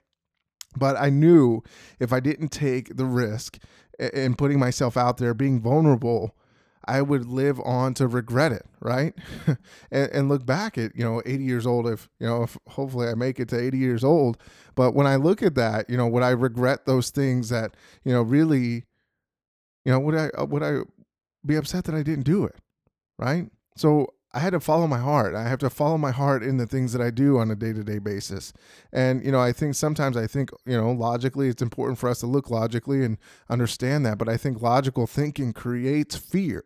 But 0.76 0.96
I 0.96 1.10
knew 1.10 1.62
if 1.98 2.12
I 2.12 2.20
didn't 2.20 2.48
take 2.48 2.96
the 2.96 3.04
risk 3.04 3.58
in 3.98 4.34
putting 4.34 4.58
myself 4.58 4.96
out 4.96 5.18
there, 5.18 5.34
being 5.34 5.60
vulnerable, 5.60 6.34
I 6.84 7.02
would 7.02 7.26
live 7.26 7.60
on 7.60 7.94
to 7.94 8.06
regret 8.06 8.52
it, 8.52 8.66
right? 8.80 9.14
and, 9.90 10.10
and, 10.12 10.28
look 10.28 10.46
back 10.46 10.78
at, 10.78 10.96
you 10.96 11.04
know, 11.04 11.20
80 11.26 11.44
years 11.44 11.66
old, 11.66 11.86
if, 11.86 12.08
you 12.18 12.26
know, 12.26 12.42
if 12.44 12.56
hopefully 12.68 13.08
I 13.08 13.14
make 13.14 13.38
it 13.38 13.48
to 13.50 13.60
80 13.60 13.78
years 13.78 14.02
old. 14.02 14.38
But 14.74 14.94
when 14.94 15.06
I 15.06 15.16
look 15.16 15.42
at 15.42 15.54
that, 15.56 15.90
you 15.90 15.96
know, 15.96 16.06
would 16.08 16.22
I 16.22 16.30
regret 16.30 16.86
those 16.86 17.10
things 17.10 17.50
that, 17.50 17.76
you 18.02 18.12
know, 18.12 18.22
really, 18.22 18.86
you 19.84 19.92
know, 19.92 20.00
would 20.00 20.14
I, 20.14 20.30
uh, 20.30 20.46
would 20.46 20.62
I 20.62 20.78
be 21.44 21.56
upset 21.56 21.84
that 21.84 21.94
I 21.94 22.02
didn't 22.02 22.24
do 22.24 22.44
it? 22.44 22.56
Right. 23.18 23.50
So 23.80 24.12
I 24.34 24.40
had 24.40 24.50
to 24.50 24.60
follow 24.60 24.86
my 24.86 24.98
heart. 24.98 25.34
I 25.34 25.48
have 25.48 25.58
to 25.60 25.70
follow 25.70 25.96
my 25.96 26.10
heart 26.10 26.42
in 26.42 26.58
the 26.58 26.66
things 26.66 26.92
that 26.92 27.00
I 27.00 27.08
do 27.08 27.38
on 27.38 27.50
a 27.50 27.56
day 27.56 27.72
to 27.72 27.82
day 27.82 27.98
basis. 27.98 28.52
And, 28.92 29.24
you 29.24 29.32
know, 29.32 29.40
I 29.40 29.52
think 29.52 29.74
sometimes 29.74 30.18
I 30.18 30.26
think, 30.26 30.50
you 30.66 30.76
know, 30.76 30.92
logically, 30.92 31.48
it's 31.48 31.62
important 31.62 31.98
for 31.98 32.10
us 32.10 32.20
to 32.20 32.26
look 32.26 32.50
logically 32.50 33.02
and 33.02 33.16
understand 33.48 34.04
that. 34.04 34.18
But 34.18 34.28
I 34.28 34.36
think 34.36 34.60
logical 34.60 35.06
thinking 35.06 35.54
creates 35.54 36.14
fear 36.14 36.62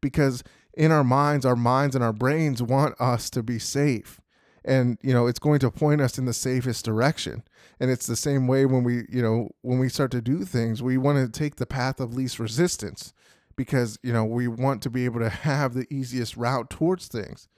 because 0.00 0.42
in 0.72 0.92
our 0.92 1.04
minds, 1.04 1.44
our 1.44 1.56
minds 1.56 1.94
and 1.94 2.02
our 2.02 2.14
brains 2.14 2.62
want 2.62 2.98
us 2.98 3.28
to 3.30 3.42
be 3.42 3.58
safe. 3.58 4.18
And, 4.64 4.96
you 5.02 5.12
know, 5.12 5.26
it's 5.26 5.38
going 5.38 5.58
to 5.58 5.70
point 5.70 6.00
us 6.00 6.16
in 6.16 6.24
the 6.24 6.32
safest 6.32 6.86
direction. 6.86 7.44
And 7.78 7.90
it's 7.90 8.06
the 8.06 8.16
same 8.16 8.46
way 8.46 8.64
when 8.64 8.82
we, 8.82 9.04
you 9.10 9.20
know, 9.20 9.50
when 9.60 9.78
we 9.78 9.90
start 9.90 10.10
to 10.12 10.22
do 10.22 10.46
things, 10.46 10.82
we 10.82 10.96
want 10.96 11.18
to 11.18 11.38
take 11.38 11.56
the 11.56 11.66
path 11.66 12.00
of 12.00 12.14
least 12.14 12.38
resistance 12.38 13.12
because 13.56 13.98
you 14.02 14.12
know 14.12 14.24
we 14.24 14.46
want 14.46 14.82
to 14.82 14.90
be 14.90 15.04
able 15.04 15.20
to 15.20 15.28
have 15.50 15.74
the 15.74 15.86
easiest 15.90 16.36
route 16.36 16.70
towards 16.70 17.08
things 17.08 17.48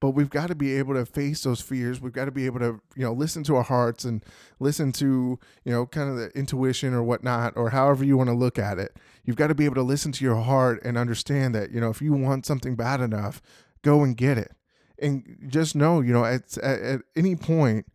but 0.00 0.10
we've 0.10 0.30
got 0.30 0.48
to 0.48 0.54
be 0.54 0.76
able 0.76 0.94
to 0.94 1.06
face 1.06 1.42
those 1.42 1.60
fears. 1.60 2.00
We've 2.00 2.12
got 2.12 2.26
to 2.26 2.30
be 2.30 2.46
able 2.46 2.60
to, 2.60 2.80
you 2.94 3.04
know, 3.04 3.12
listen 3.12 3.42
to 3.44 3.56
our 3.56 3.62
hearts 3.62 4.04
and 4.04 4.24
listen 4.60 4.92
to, 4.92 5.38
you 5.64 5.72
know, 5.72 5.86
kind 5.86 6.10
of 6.10 6.16
the 6.16 6.28
intuition 6.38 6.94
or 6.94 7.02
whatnot, 7.02 7.54
or 7.56 7.70
however 7.70 8.04
you 8.04 8.16
want 8.16 8.28
to 8.28 8.34
look 8.34 8.58
at 8.58 8.78
it. 8.78 8.96
You've 9.24 9.36
got 9.36 9.48
to 9.48 9.54
be 9.54 9.64
able 9.64 9.76
to 9.76 9.82
listen 9.82 10.12
to 10.12 10.24
your 10.24 10.36
heart 10.36 10.82
and 10.84 10.98
understand 10.98 11.54
that, 11.54 11.70
you 11.70 11.80
know, 11.80 11.90
if 11.90 12.02
you 12.02 12.12
want 12.12 12.46
something 12.46 12.76
bad 12.76 13.00
enough, 13.00 13.40
go 13.82 14.02
and 14.02 14.16
get 14.16 14.38
it. 14.38 14.52
And 14.98 15.46
just 15.48 15.74
know, 15.74 16.00
you 16.00 16.12
know, 16.12 16.24
at, 16.24 16.56
at, 16.58 16.80
at 16.80 17.00
any 17.14 17.36
point, 17.36 17.86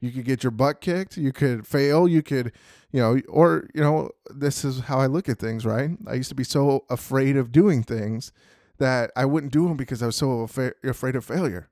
you 0.00 0.10
could 0.10 0.24
get 0.24 0.42
your 0.42 0.50
butt 0.50 0.80
kicked, 0.80 1.16
you 1.16 1.32
could 1.32 1.66
fail, 1.66 2.08
you 2.08 2.22
could, 2.22 2.52
you 2.90 3.00
know, 3.00 3.20
or, 3.28 3.68
you 3.74 3.82
know, 3.82 4.10
this 4.30 4.64
is 4.64 4.80
how 4.80 4.98
I 4.98 5.06
look 5.06 5.28
at 5.28 5.38
things, 5.38 5.66
right? 5.66 5.90
I 6.06 6.14
used 6.14 6.30
to 6.30 6.34
be 6.34 6.44
so 6.44 6.84
afraid 6.88 7.36
of 7.36 7.52
doing 7.52 7.82
things 7.82 8.32
that 8.78 9.12
I 9.14 9.26
wouldn't 9.26 9.52
do 9.52 9.68
them 9.68 9.76
because 9.76 10.02
I 10.02 10.06
was 10.06 10.16
so 10.16 10.40
afraid 10.40 11.16
of 11.16 11.24
failure. 11.24 11.68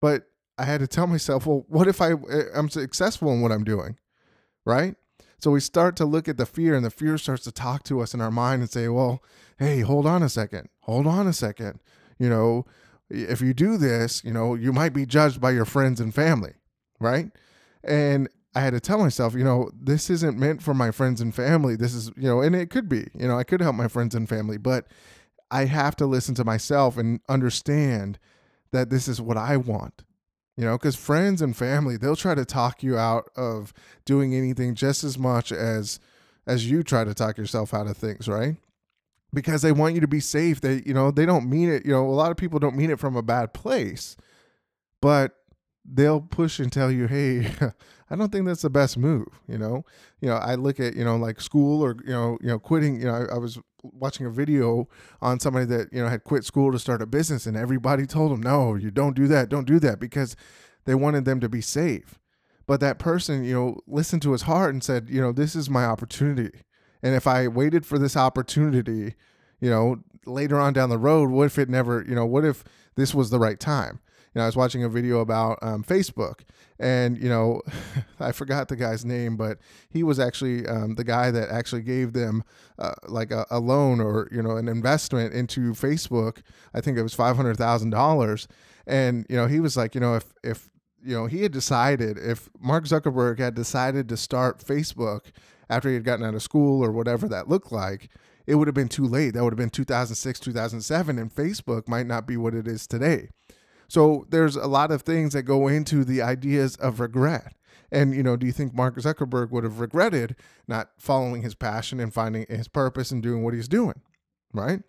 But 0.00 0.24
I 0.58 0.64
had 0.64 0.80
to 0.80 0.86
tell 0.86 1.06
myself, 1.06 1.46
well, 1.46 1.64
what 1.68 1.86
if 1.86 2.00
I 2.00 2.12
eh, 2.12 2.44
I'm 2.54 2.70
successful 2.70 3.32
in 3.32 3.42
what 3.42 3.52
I'm 3.52 3.64
doing, 3.64 3.98
right? 4.64 4.96
So 5.38 5.50
we 5.50 5.60
start 5.60 5.96
to 5.96 6.06
look 6.06 6.28
at 6.28 6.38
the 6.38 6.46
fear, 6.46 6.74
and 6.74 6.84
the 6.84 6.90
fear 6.90 7.18
starts 7.18 7.44
to 7.44 7.52
talk 7.52 7.82
to 7.84 8.00
us 8.00 8.14
in 8.14 8.22
our 8.22 8.30
mind 8.30 8.62
and 8.62 8.70
say, 8.70 8.88
well, 8.88 9.22
hey, 9.58 9.80
hold 9.80 10.06
on 10.06 10.22
a 10.22 10.30
second, 10.30 10.70
hold 10.80 11.06
on 11.06 11.26
a 11.26 11.32
second. 11.34 11.80
You 12.18 12.30
know, 12.30 12.64
if 13.10 13.42
you 13.42 13.52
do 13.52 13.76
this, 13.76 14.24
you 14.24 14.32
know, 14.32 14.54
you 14.54 14.72
might 14.72 14.94
be 14.94 15.04
judged 15.04 15.40
by 15.40 15.50
your 15.50 15.66
friends 15.66 16.00
and 16.00 16.14
family, 16.14 16.54
right? 16.98 17.30
And 17.86 18.28
I 18.54 18.60
had 18.60 18.72
to 18.72 18.80
tell 18.80 18.98
myself, 18.98 19.34
you 19.34 19.44
know, 19.44 19.70
this 19.78 20.08
isn't 20.10 20.38
meant 20.38 20.62
for 20.62 20.74
my 20.74 20.90
friends 20.90 21.20
and 21.20 21.34
family. 21.34 21.76
This 21.76 21.94
is, 21.94 22.10
you 22.16 22.28
know, 22.28 22.40
and 22.40 22.56
it 22.56 22.70
could 22.70 22.88
be, 22.88 23.06
you 23.14 23.28
know, 23.28 23.38
I 23.38 23.44
could 23.44 23.60
help 23.60 23.76
my 23.76 23.88
friends 23.88 24.14
and 24.14 24.28
family, 24.28 24.56
but 24.56 24.86
I 25.50 25.66
have 25.66 25.94
to 25.96 26.06
listen 26.06 26.34
to 26.36 26.44
myself 26.44 26.96
and 26.96 27.20
understand 27.28 28.18
that 28.72 28.90
this 28.90 29.08
is 29.08 29.20
what 29.20 29.36
I 29.36 29.56
want. 29.56 30.04
You 30.56 30.64
know, 30.64 30.78
because 30.78 30.96
friends 30.96 31.42
and 31.42 31.54
family, 31.54 31.98
they'll 31.98 32.16
try 32.16 32.34
to 32.34 32.46
talk 32.46 32.82
you 32.82 32.96
out 32.96 33.28
of 33.36 33.74
doing 34.06 34.34
anything 34.34 34.74
just 34.74 35.04
as 35.04 35.18
much 35.18 35.52
as 35.52 36.00
as 36.46 36.70
you 36.70 36.82
try 36.82 37.04
to 37.04 37.12
talk 37.12 37.36
yourself 37.36 37.74
out 37.74 37.88
of 37.88 37.96
things, 37.96 38.26
right? 38.26 38.56
Because 39.34 39.60
they 39.60 39.72
want 39.72 39.94
you 39.94 40.00
to 40.00 40.08
be 40.08 40.20
safe. 40.20 40.60
They, 40.60 40.82
you 40.86 40.94
know, 40.94 41.10
they 41.10 41.26
don't 41.26 41.50
mean 41.50 41.68
it. 41.68 41.84
You 41.84 41.92
know, 41.92 42.06
a 42.06 42.08
lot 42.08 42.30
of 42.30 42.38
people 42.38 42.58
don't 42.58 42.76
mean 42.76 42.90
it 42.90 43.00
from 43.00 43.16
a 43.16 43.22
bad 43.22 43.52
place, 43.52 44.16
but 45.02 45.36
they'll 45.92 46.20
push 46.20 46.58
and 46.58 46.72
tell 46.72 46.90
you, 46.90 47.06
hey, 47.06 47.50
I 48.10 48.16
don't 48.16 48.30
think 48.30 48.46
that's 48.46 48.62
the 48.62 48.70
best 48.70 48.96
move. 48.96 49.26
You 49.48 49.58
know, 49.58 49.84
you 50.20 50.28
know, 50.28 50.36
I 50.36 50.54
look 50.54 50.78
at 50.78 50.94
you 50.94 51.04
know 51.04 51.16
like 51.16 51.40
school 51.40 51.82
or 51.82 51.96
you 52.04 52.12
know 52.12 52.38
you 52.40 52.48
know 52.48 52.58
quitting. 52.58 53.00
You 53.00 53.06
know, 53.06 53.14
I, 53.14 53.34
I, 53.34 53.38
was 53.38 53.58
watching 53.82 54.26
a 54.26 54.30
video 54.30 54.88
on 55.20 55.40
somebody 55.40 55.66
that 55.66 55.92
you 55.92 56.02
know 56.02 56.08
had 56.08 56.24
quit 56.24 56.44
school 56.44 56.72
to 56.72 56.78
start 56.78 57.02
a 57.02 57.06
business, 57.06 57.46
and 57.46 57.56
everybody 57.56 58.06
told 58.06 58.32
them, 58.32 58.42
no, 58.42 58.74
you 58.74 58.90
don't 58.90 59.16
do 59.16 59.26
that, 59.28 59.48
don't 59.48 59.66
do 59.66 59.78
that, 59.80 59.98
because 59.98 60.36
they 60.84 60.94
wanted 60.94 61.24
them 61.24 61.40
to 61.40 61.48
be 61.48 61.60
safe. 61.60 62.18
But 62.66 62.80
that 62.80 62.98
person, 62.98 63.44
you 63.44 63.54
know, 63.54 63.80
listened 63.86 64.22
to 64.22 64.32
his 64.32 64.42
heart 64.42 64.74
and 64.74 64.82
said, 64.82 65.08
you 65.08 65.20
know, 65.20 65.32
this 65.32 65.54
is 65.54 65.70
my 65.70 65.84
opportunity, 65.84 66.60
and 67.02 67.14
if 67.14 67.26
I 67.26 67.48
waited 67.48 67.84
for 67.84 67.98
this 67.98 68.16
opportunity, 68.16 69.14
you 69.60 69.70
know, 69.70 69.96
later 70.26 70.60
on 70.60 70.72
down 70.72 70.90
the 70.90 70.98
road, 70.98 71.30
what 71.30 71.46
if 71.46 71.58
it 71.58 71.68
never, 71.68 72.04
you 72.06 72.14
know, 72.14 72.26
what 72.26 72.44
if 72.44 72.62
this 72.94 73.14
was 73.14 73.30
the 73.30 73.38
right 73.38 73.58
time? 73.58 74.00
Know, 74.36 74.42
I 74.42 74.46
was 74.46 74.56
watching 74.56 74.84
a 74.84 74.88
video 74.88 75.20
about 75.20 75.58
um, 75.62 75.82
Facebook, 75.82 76.40
and 76.78 77.16
you 77.16 77.28
know, 77.28 77.62
I 78.20 78.32
forgot 78.32 78.68
the 78.68 78.76
guy's 78.76 79.04
name, 79.04 79.36
but 79.36 79.58
he 79.88 80.02
was 80.02 80.18
actually 80.18 80.66
um, 80.66 80.94
the 80.94 81.04
guy 81.04 81.30
that 81.30 81.48
actually 81.48 81.82
gave 81.82 82.12
them 82.12 82.44
uh, 82.78 82.94
like 83.08 83.30
a, 83.30 83.46
a, 83.50 83.58
loan 83.58 84.00
or 84.00 84.28
you 84.30 84.42
know 84.42 84.56
an 84.56 84.68
investment 84.68 85.32
into 85.32 85.72
Facebook. 85.72 86.42
I 86.74 86.80
think 86.80 86.98
it 86.98 87.02
was 87.02 87.14
five 87.14 87.36
hundred 87.36 87.56
thousand 87.56 87.90
dollars, 87.90 88.46
and 88.86 89.26
you 89.28 89.36
know, 89.36 89.46
he 89.46 89.60
was 89.60 89.76
like, 89.76 89.94
you 89.94 90.00
know, 90.00 90.16
if 90.16 90.24
if 90.44 90.68
you 91.02 91.14
know 91.14 91.26
he 91.26 91.42
had 91.42 91.52
decided 91.52 92.18
if 92.18 92.48
Mark 92.60 92.84
Zuckerberg 92.84 93.38
had 93.38 93.54
decided 93.54 94.08
to 94.08 94.16
start 94.16 94.58
Facebook 94.58 95.32
after 95.68 95.88
he 95.88 95.94
had 95.94 96.04
gotten 96.04 96.24
out 96.24 96.34
of 96.34 96.42
school 96.42 96.84
or 96.84 96.92
whatever 96.92 97.28
that 97.28 97.48
looked 97.48 97.72
like 97.72 98.08
it 98.46 98.54
would 98.54 98.68
have 98.68 98.74
been 98.74 98.88
too 98.88 99.06
late. 99.06 99.34
That 99.34 99.42
would 99.42 99.52
have 99.52 99.58
been 99.58 99.70
2006, 99.70 100.40
2007, 100.40 101.18
and 101.18 101.34
Facebook 101.34 101.88
might 101.88 102.06
not 102.06 102.26
be 102.26 102.36
what 102.36 102.54
it 102.54 102.68
is 102.68 102.86
today. 102.86 103.28
So 103.88 104.26
there's 104.30 104.56
a 104.56 104.66
lot 104.66 104.90
of 104.90 105.02
things 105.02 105.32
that 105.32 105.42
go 105.42 105.68
into 105.68 106.04
the 106.04 106.22
ideas 106.22 106.76
of 106.76 107.00
regret. 107.00 107.54
And 107.90 108.14
you 108.14 108.22
know, 108.22 108.36
do 108.36 108.46
you 108.46 108.52
think 108.52 108.74
Mark 108.74 108.96
Zuckerberg 108.96 109.50
would 109.50 109.64
have 109.64 109.80
regretted 109.80 110.36
not 110.66 110.90
following 110.98 111.42
his 111.42 111.54
passion 111.54 112.00
and 112.00 112.12
finding 112.12 112.46
his 112.48 112.68
purpose 112.68 113.10
and 113.10 113.22
doing 113.22 113.44
what 113.44 113.54
he's 113.54 113.68
doing? 113.68 114.00
Right? 114.52 114.80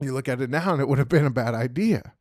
You 0.00 0.12
look 0.12 0.28
at 0.28 0.40
it 0.40 0.50
now 0.50 0.72
and 0.72 0.80
it 0.80 0.88
would 0.88 0.98
have 0.98 1.08
been 1.08 1.26
a 1.26 1.30
bad 1.30 1.54
idea. 1.54 2.14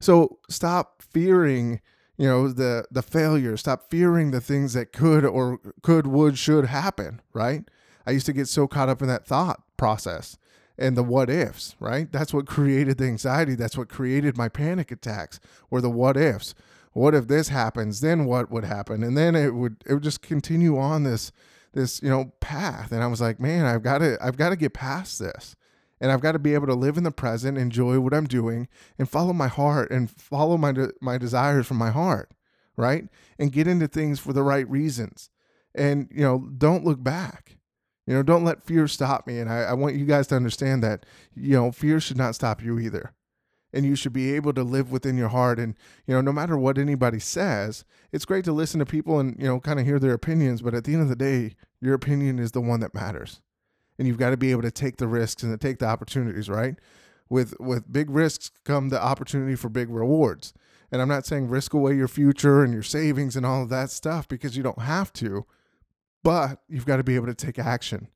So 0.00 0.38
stop 0.48 1.02
fearing, 1.02 1.80
you 2.16 2.28
know, 2.28 2.48
the 2.48 2.84
the 2.90 3.02
failure. 3.02 3.56
Stop 3.56 3.90
fearing 3.90 4.30
the 4.30 4.40
things 4.40 4.74
that 4.74 4.92
could 4.92 5.24
or 5.24 5.60
could, 5.82 6.06
would, 6.06 6.38
should 6.38 6.66
happen, 6.66 7.20
right? 7.32 7.64
I 8.06 8.12
used 8.12 8.26
to 8.26 8.32
get 8.32 8.48
so 8.48 8.68
caught 8.68 8.88
up 8.88 9.02
in 9.02 9.08
that 9.08 9.26
thought 9.26 9.62
process 9.76 10.38
and 10.78 10.96
the 10.96 11.02
what 11.02 11.28
ifs, 11.28 11.74
right? 11.80 12.10
That's 12.12 12.32
what 12.32 12.46
created 12.46 12.98
the 12.98 13.04
anxiety. 13.04 13.54
That's 13.54 13.76
what 13.76 13.88
created 13.88 14.36
my 14.36 14.48
panic 14.48 14.90
attacks 14.92 15.40
were 15.70 15.80
the 15.80 15.90
what 15.90 16.16
ifs. 16.16 16.54
What 16.92 17.14
if 17.14 17.28
this 17.28 17.48
happens? 17.48 18.00
Then 18.00 18.24
what 18.24 18.50
would 18.50 18.64
happen? 18.64 19.02
And 19.02 19.16
then 19.16 19.34
it 19.34 19.54
would 19.54 19.76
it 19.86 19.94
would 19.94 20.02
just 20.02 20.22
continue 20.22 20.78
on 20.78 21.04
this 21.04 21.32
this, 21.72 22.02
you 22.02 22.08
know, 22.08 22.32
path. 22.40 22.92
And 22.92 23.02
I 23.02 23.06
was 23.06 23.20
like, 23.20 23.38
man, 23.40 23.66
I've 23.66 23.82
got 23.82 23.98
to 23.98 24.16
I've 24.20 24.36
got 24.36 24.50
to 24.50 24.56
get 24.56 24.72
past 24.72 25.18
this. 25.18 25.54
And 26.00 26.12
I've 26.12 26.20
got 26.20 26.32
to 26.32 26.38
be 26.38 26.54
able 26.54 26.68
to 26.68 26.74
live 26.74 26.96
in 26.96 27.02
the 27.02 27.10
present, 27.10 27.58
enjoy 27.58 27.98
what 27.98 28.14
I'm 28.14 28.26
doing, 28.28 28.68
and 29.00 29.10
follow 29.10 29.32
my 29.32 29.48
heart 29.48 29.90
and 29.90 30.08
follow 30.08 30.56
my 30.56 30.70
de- 30.70 30.92
my 31.00 31.18
desires 31.18 31.66
from 31.66 31.76
my 31.76 31.90
heart, 31.90 32.30
right? 32.76 33.08
And 33.36 33.52
get 33.52 33.66
into 33.66 33.88
things 33.88 34.20
for 34.20 34.32
the 34.32 34.44
right 34.44 34.68
reasons. 34.70 35.30
And 35.74 36.08
you 36.12 36.22
know, 36.22 36.48
don't 36.56 36.84
look 36.84 37.02
back 37.02 37.57
you 38.08 38.14
know, 38.14 38.22
don't 38.22 38.42
let 38.42 38.64
fear 38.64 38.88
stop 38.88 39.26
me. 39.26 39.38
And 39.38 39.50
I, 39.50 39.64
I 39.64 39.72
want 39.74 39.96
you 39.96 40.06
guys 40.06 40.28
to 40.28 40.34
understand 40.34 40.82
that, 40.82 41.04
you 41.34 41.54
know, 41.54 41.70
fear 41.70 42.00
should 42.00 42.16
not 42.16 42.34
stop 42.34 42.62
you 42.62 42.78
either. 42.78 43.12
And 43.70 43.84
you 43.84 43.96
should 43.96 44.14
be 44.14 44.32
able 44.32 44.54
to 44.54 44.62
live 44.62 44.90
within 44.90 45.18
your 45.18 45.28
heart. 45.28 45.58
And, 45.58 45.74
you 46.06 46.14
know, 46.14 46.22
no 46.22 46.32
matter 46.32 46.56
what 46.56 46.78
anybody 46.78 47.18
says, 47.18 47.84
it's 48.10 48.24
great 48.24 48.46
to 48.46 48.52
listen 48.52 48.78
to 48.78 48.86
people 48.86 49.20
and, 49.20 49.36
you 49.38 49.46
know, 49.46 49.60
kind 49.60 49.78
of 49.78 49.84
hear 49.84 49.98
their 49.98 50.14
opinions. 50.14 50.62
But 50.62 50.72
at 50.72 50.84
the 50.84 50.94
end 50.94 51.02
of 51.02 51.10
the 51.10 51.16
day, 51.16 51.54
your 51.82 51.92
opinion 51.92 52.38
is 52.38 52.52
the 52.52 52.62
one 52.62 52.80
that 52.80 52.94
matters. 52.94 53.42
And 53.98 54.08
you've 54.08 54.16
got 54.16 54.30
to 54.30 54.38
be 54.38 54.52
able 54.52 54.62
to 54.62 54.70
take 54.70 54.96
the 54.96 55.06
risks 55.06 55.42
and 55.42 55.52
to 55.52 55.58
take 55.58 55.78
the 55.78 55.86
opportunities, 55.86 56.48
right? 56.48 56.76
With 57.28 57.60
with 57.60 57.92
big 57.92 58.08
risks 58.08 58.50
come 58.64 58.88
the 58.88 59.02
opportunity 59.02 59.54
for 59.54 59.68
big 59.68 59.90
rewards. 59.90 60.54
And 60.90 61.02
I'm 61.02 61.08
not 61.08 61.26
saying 61.26 61.48
risk 61.48 61.74
away 61.74 61.94
your 61.94 62.08
future 62.08 62.64
and 62.64 62.72
your 62.72 62.82
savings 62.82 63.36
and 63.36 63.44
all 63.44 63.64
of 63.64 63.68
that 63.68 63.90
stuff 63.90 64.26
because 64.26 64.56
you 64.56 64.62
don't 64.62 64.80
have 64.80 65.12
to 65.14 65.44
but 66.22 66.60
you've 66.68 66.86
got 66.86 66.96
to 66.96 67.04
be 67.04 67.14
able 67.14 67.26
to 67.26 67.34
take 67.34 67.58
action. 67.58 68.08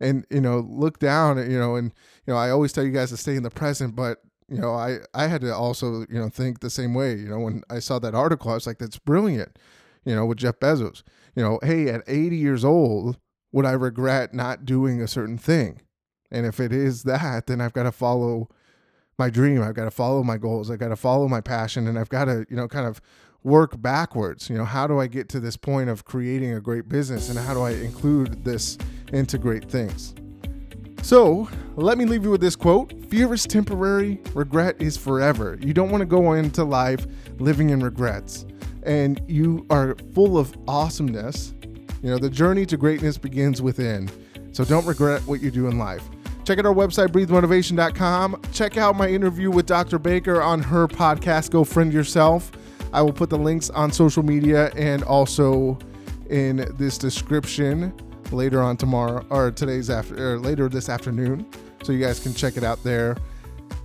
And 0.00 0.26
you 0.28 0.40
know 0.40 0.58
look 0.58 0.98
down 0.98 1.38
you 1.50 1.58
know 1.58 1.76
and 1.76 1.92
you 2.26 2.32
know 2.34 2.38
i 2.38 2.50
always 2.50 2.72
tell 2.72 2.84
you 2.84 2.90
guys 2.90 3.10
to 3.10 3.16
stay 3.16 3.36
in 3.36 3.44
the 3.44 3.50
present 3.50 3.94
but 3.94 4.18
you 4.48 4.58
know 4.58 4.74
i 4.74 4.98
i 5.14 5.28
had 5.28 5.40
to 5.42 5.54
also 5.54 6.00
you 6.10 6.18
know 6.18 6.28
think 6.28 6.60
the 6.60 6.68
same 6.68 6.94
way. 6.94 7.14
You 7.14 7.28
know 7.28 7.38
when 7.38 7.62
i 7.70 7.78
saw 7.78 7.98
that 8.00 8.14
article 8.14 8.50
i 8.50 8.54
was 8.54 8.66
like 8.66 8.78
that's 8.78 8.98
brilliant 8.98 9.56
you 10.04 10.14
know 10.14 10.26
with 10.26 10.38
jeff 10.38 10.58
bezos. 10.58 11.02
You 11.36 11.44
know 11.44 11.60
hey 11.62 11.88
at 11.88 12.02
80 12.08 12.36
years 12.36 12.64
old 12.64 13.18
would 13.52 13.64
i 13.64 13.70
regret 13.70 14.34
not 14.34 14.64
doing 14.64 15.00
a 15.00 15.08
certain 15.08 15.38
thing? 15.38 15.80
And 16.30 16.44
if 16.44 16.58
it 16.58 16.72
is 16.72 17.04
that 17.04 17.46
then 17.46 17.60
i've 17.60 17.72
got 17.72 17.84
to 17.84 17.92
follow 17.92 18.48
my 19.16 19.30
dream. 19.30 19.62
I've 19.62 19.76
got 19.76 19.84
to 19.84 19.92
follow 19.92 20.24
my 20.24 20.38
goals. 20.38 20.72
I've 20.72 20.80
got 20.80 20.88
to 20.88 20.96
follow 20.96 21.28
my 21.28 21.40
passion 21.40 21.86
and 21.86 21.96
i've 21.98 22.08
got 22.08 22.24
to 22.24 22.44
you 22.50 22.56
know 22.56 22.66
kind 22.66 22.86
of 22.86 23.00
work 23.44 23.80
backwards. 23.80 24.50
You 24.50 24.56
know, 24.56 24.64
how 24.64 24.86
do 24.86 24.98
I 24.98 25.06
get 25.06 25.28
to 25.30 25.40
this 25.40 25.56
point 25.56 25.88
of 25.88 26.04
creating 26.04 26.54
a 26.54 26.60
great 26.60 26.88
business 26.88 27.28
and 27.28 27.38
how 27.38 27.54
do 27.54 27.60
I 27.60 27.70
include 27.70 28.44
this 28.44 28.76
into 29.12 29.38
great 29.38 29.70
things? 29.70 30.14
So, 31.02 31.48
let 31.76 31.98
me 31.98 32.06
leave 32.06 32.24
you 32.24 32.30
with 32.30 32.40
this 32.40 32.56
quote 32.56 32.94
Fear 33.10 33.34
is 33.34 33.46
temporary, 33.46 34.20
regret 34.32 34.80
is 34.80 34.96
forever. 34.96 35.58
You 35.60 35.74
don't 35.74 35.90
want 35.90 36.00
to 36.00 36.06
go 36.06 36.32
into 36.32 36.64
life 36.64 37.06
living 37.38 37.70
in 37.70 37.80
regrets. 37.80 38.46
And 38.84 39.20
you 39.28 39.66
are 39.70 39.96
full 40.14 40.38
of 40.38 40.56
awesomeness. 40.66 41.54
You 42.02 42.10
know, 42.10 42.18
the 42.18 42.30
journey 42.30 42.66
to 42.66 42.76
greatness 42.76 43.18
begins 43.18 43.60
within. 43.60 44.10
So, 44.52 44.64
don't 44.64 44.86
regret 44.86 45.20
what 45.26 45.42
you 45.42 45.50
do 45.50 45.66
in 45.68 45.78
life. 45.78 46.08
Check 46.44 46.58
out 46.58 46.66
our 46.66 46.74
website, 46.74 47.08
breathemotivation.com. 47.08 48.42
Check 48.52 48.76
out 48.76 48.96
my 48.96 49.08
interview 49.08 49.50
with 49.50 49.66
Dr. 49.66 49.98
Baker 49.98 50.40
on 50.42 50.62
her 50.62 50.86
podcast, 50.86 51.50
Go 51.50 51.64
Friend 51.64 51.92
Yourself. 51.92 52.50
I 52.94 53.02
will 53.02 53.12
put 53.12 53.28
the 53.28 53.36
links 53.36 53.70
on 53.70 53.92
social 53.92 54.22
media 54.22 54.70
and 54.76 55.02
also 55.02 55.76
in 56.30 56.66
this 56.78 56.96
description 56.96 57.92
later 58.30 58.62
on 58.62 58.76
tomorrow 58.76 59.26
or 59.30 59.50
today's 59.50 59.90
after 59.90 60.34
or 60.34 60.38
later 60.38 60.68
this 60.68 60.88
afternoon. 60.88 61.46
So 61.82 61.92
you 61.92 61.98
guys 61.98 62.20
can 62.20 62.32
check 62.32 62.56
it 62.56 62.64
out 62.64 62.82
there. 62.84 63.16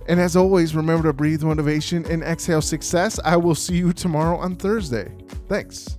And 0.08 0.20
as 0.20 0.36
always, 0.36 0.74
remember 0.74 1.08
to 1.08 1.12
breathe 1.12 1.42
motivation 1.42 2.06
and 2.06 2.22
exhale 2.22 2.62
success. 2.62 3.18
I 3.24 3.36
will 3.36 3.54
see 3.54 3.76
you 3.76 3.92
tomorrow 3.92 4.38
on 4.38 4.56
Thursday. 4.56 5.12
Thanks. 5.48 5.98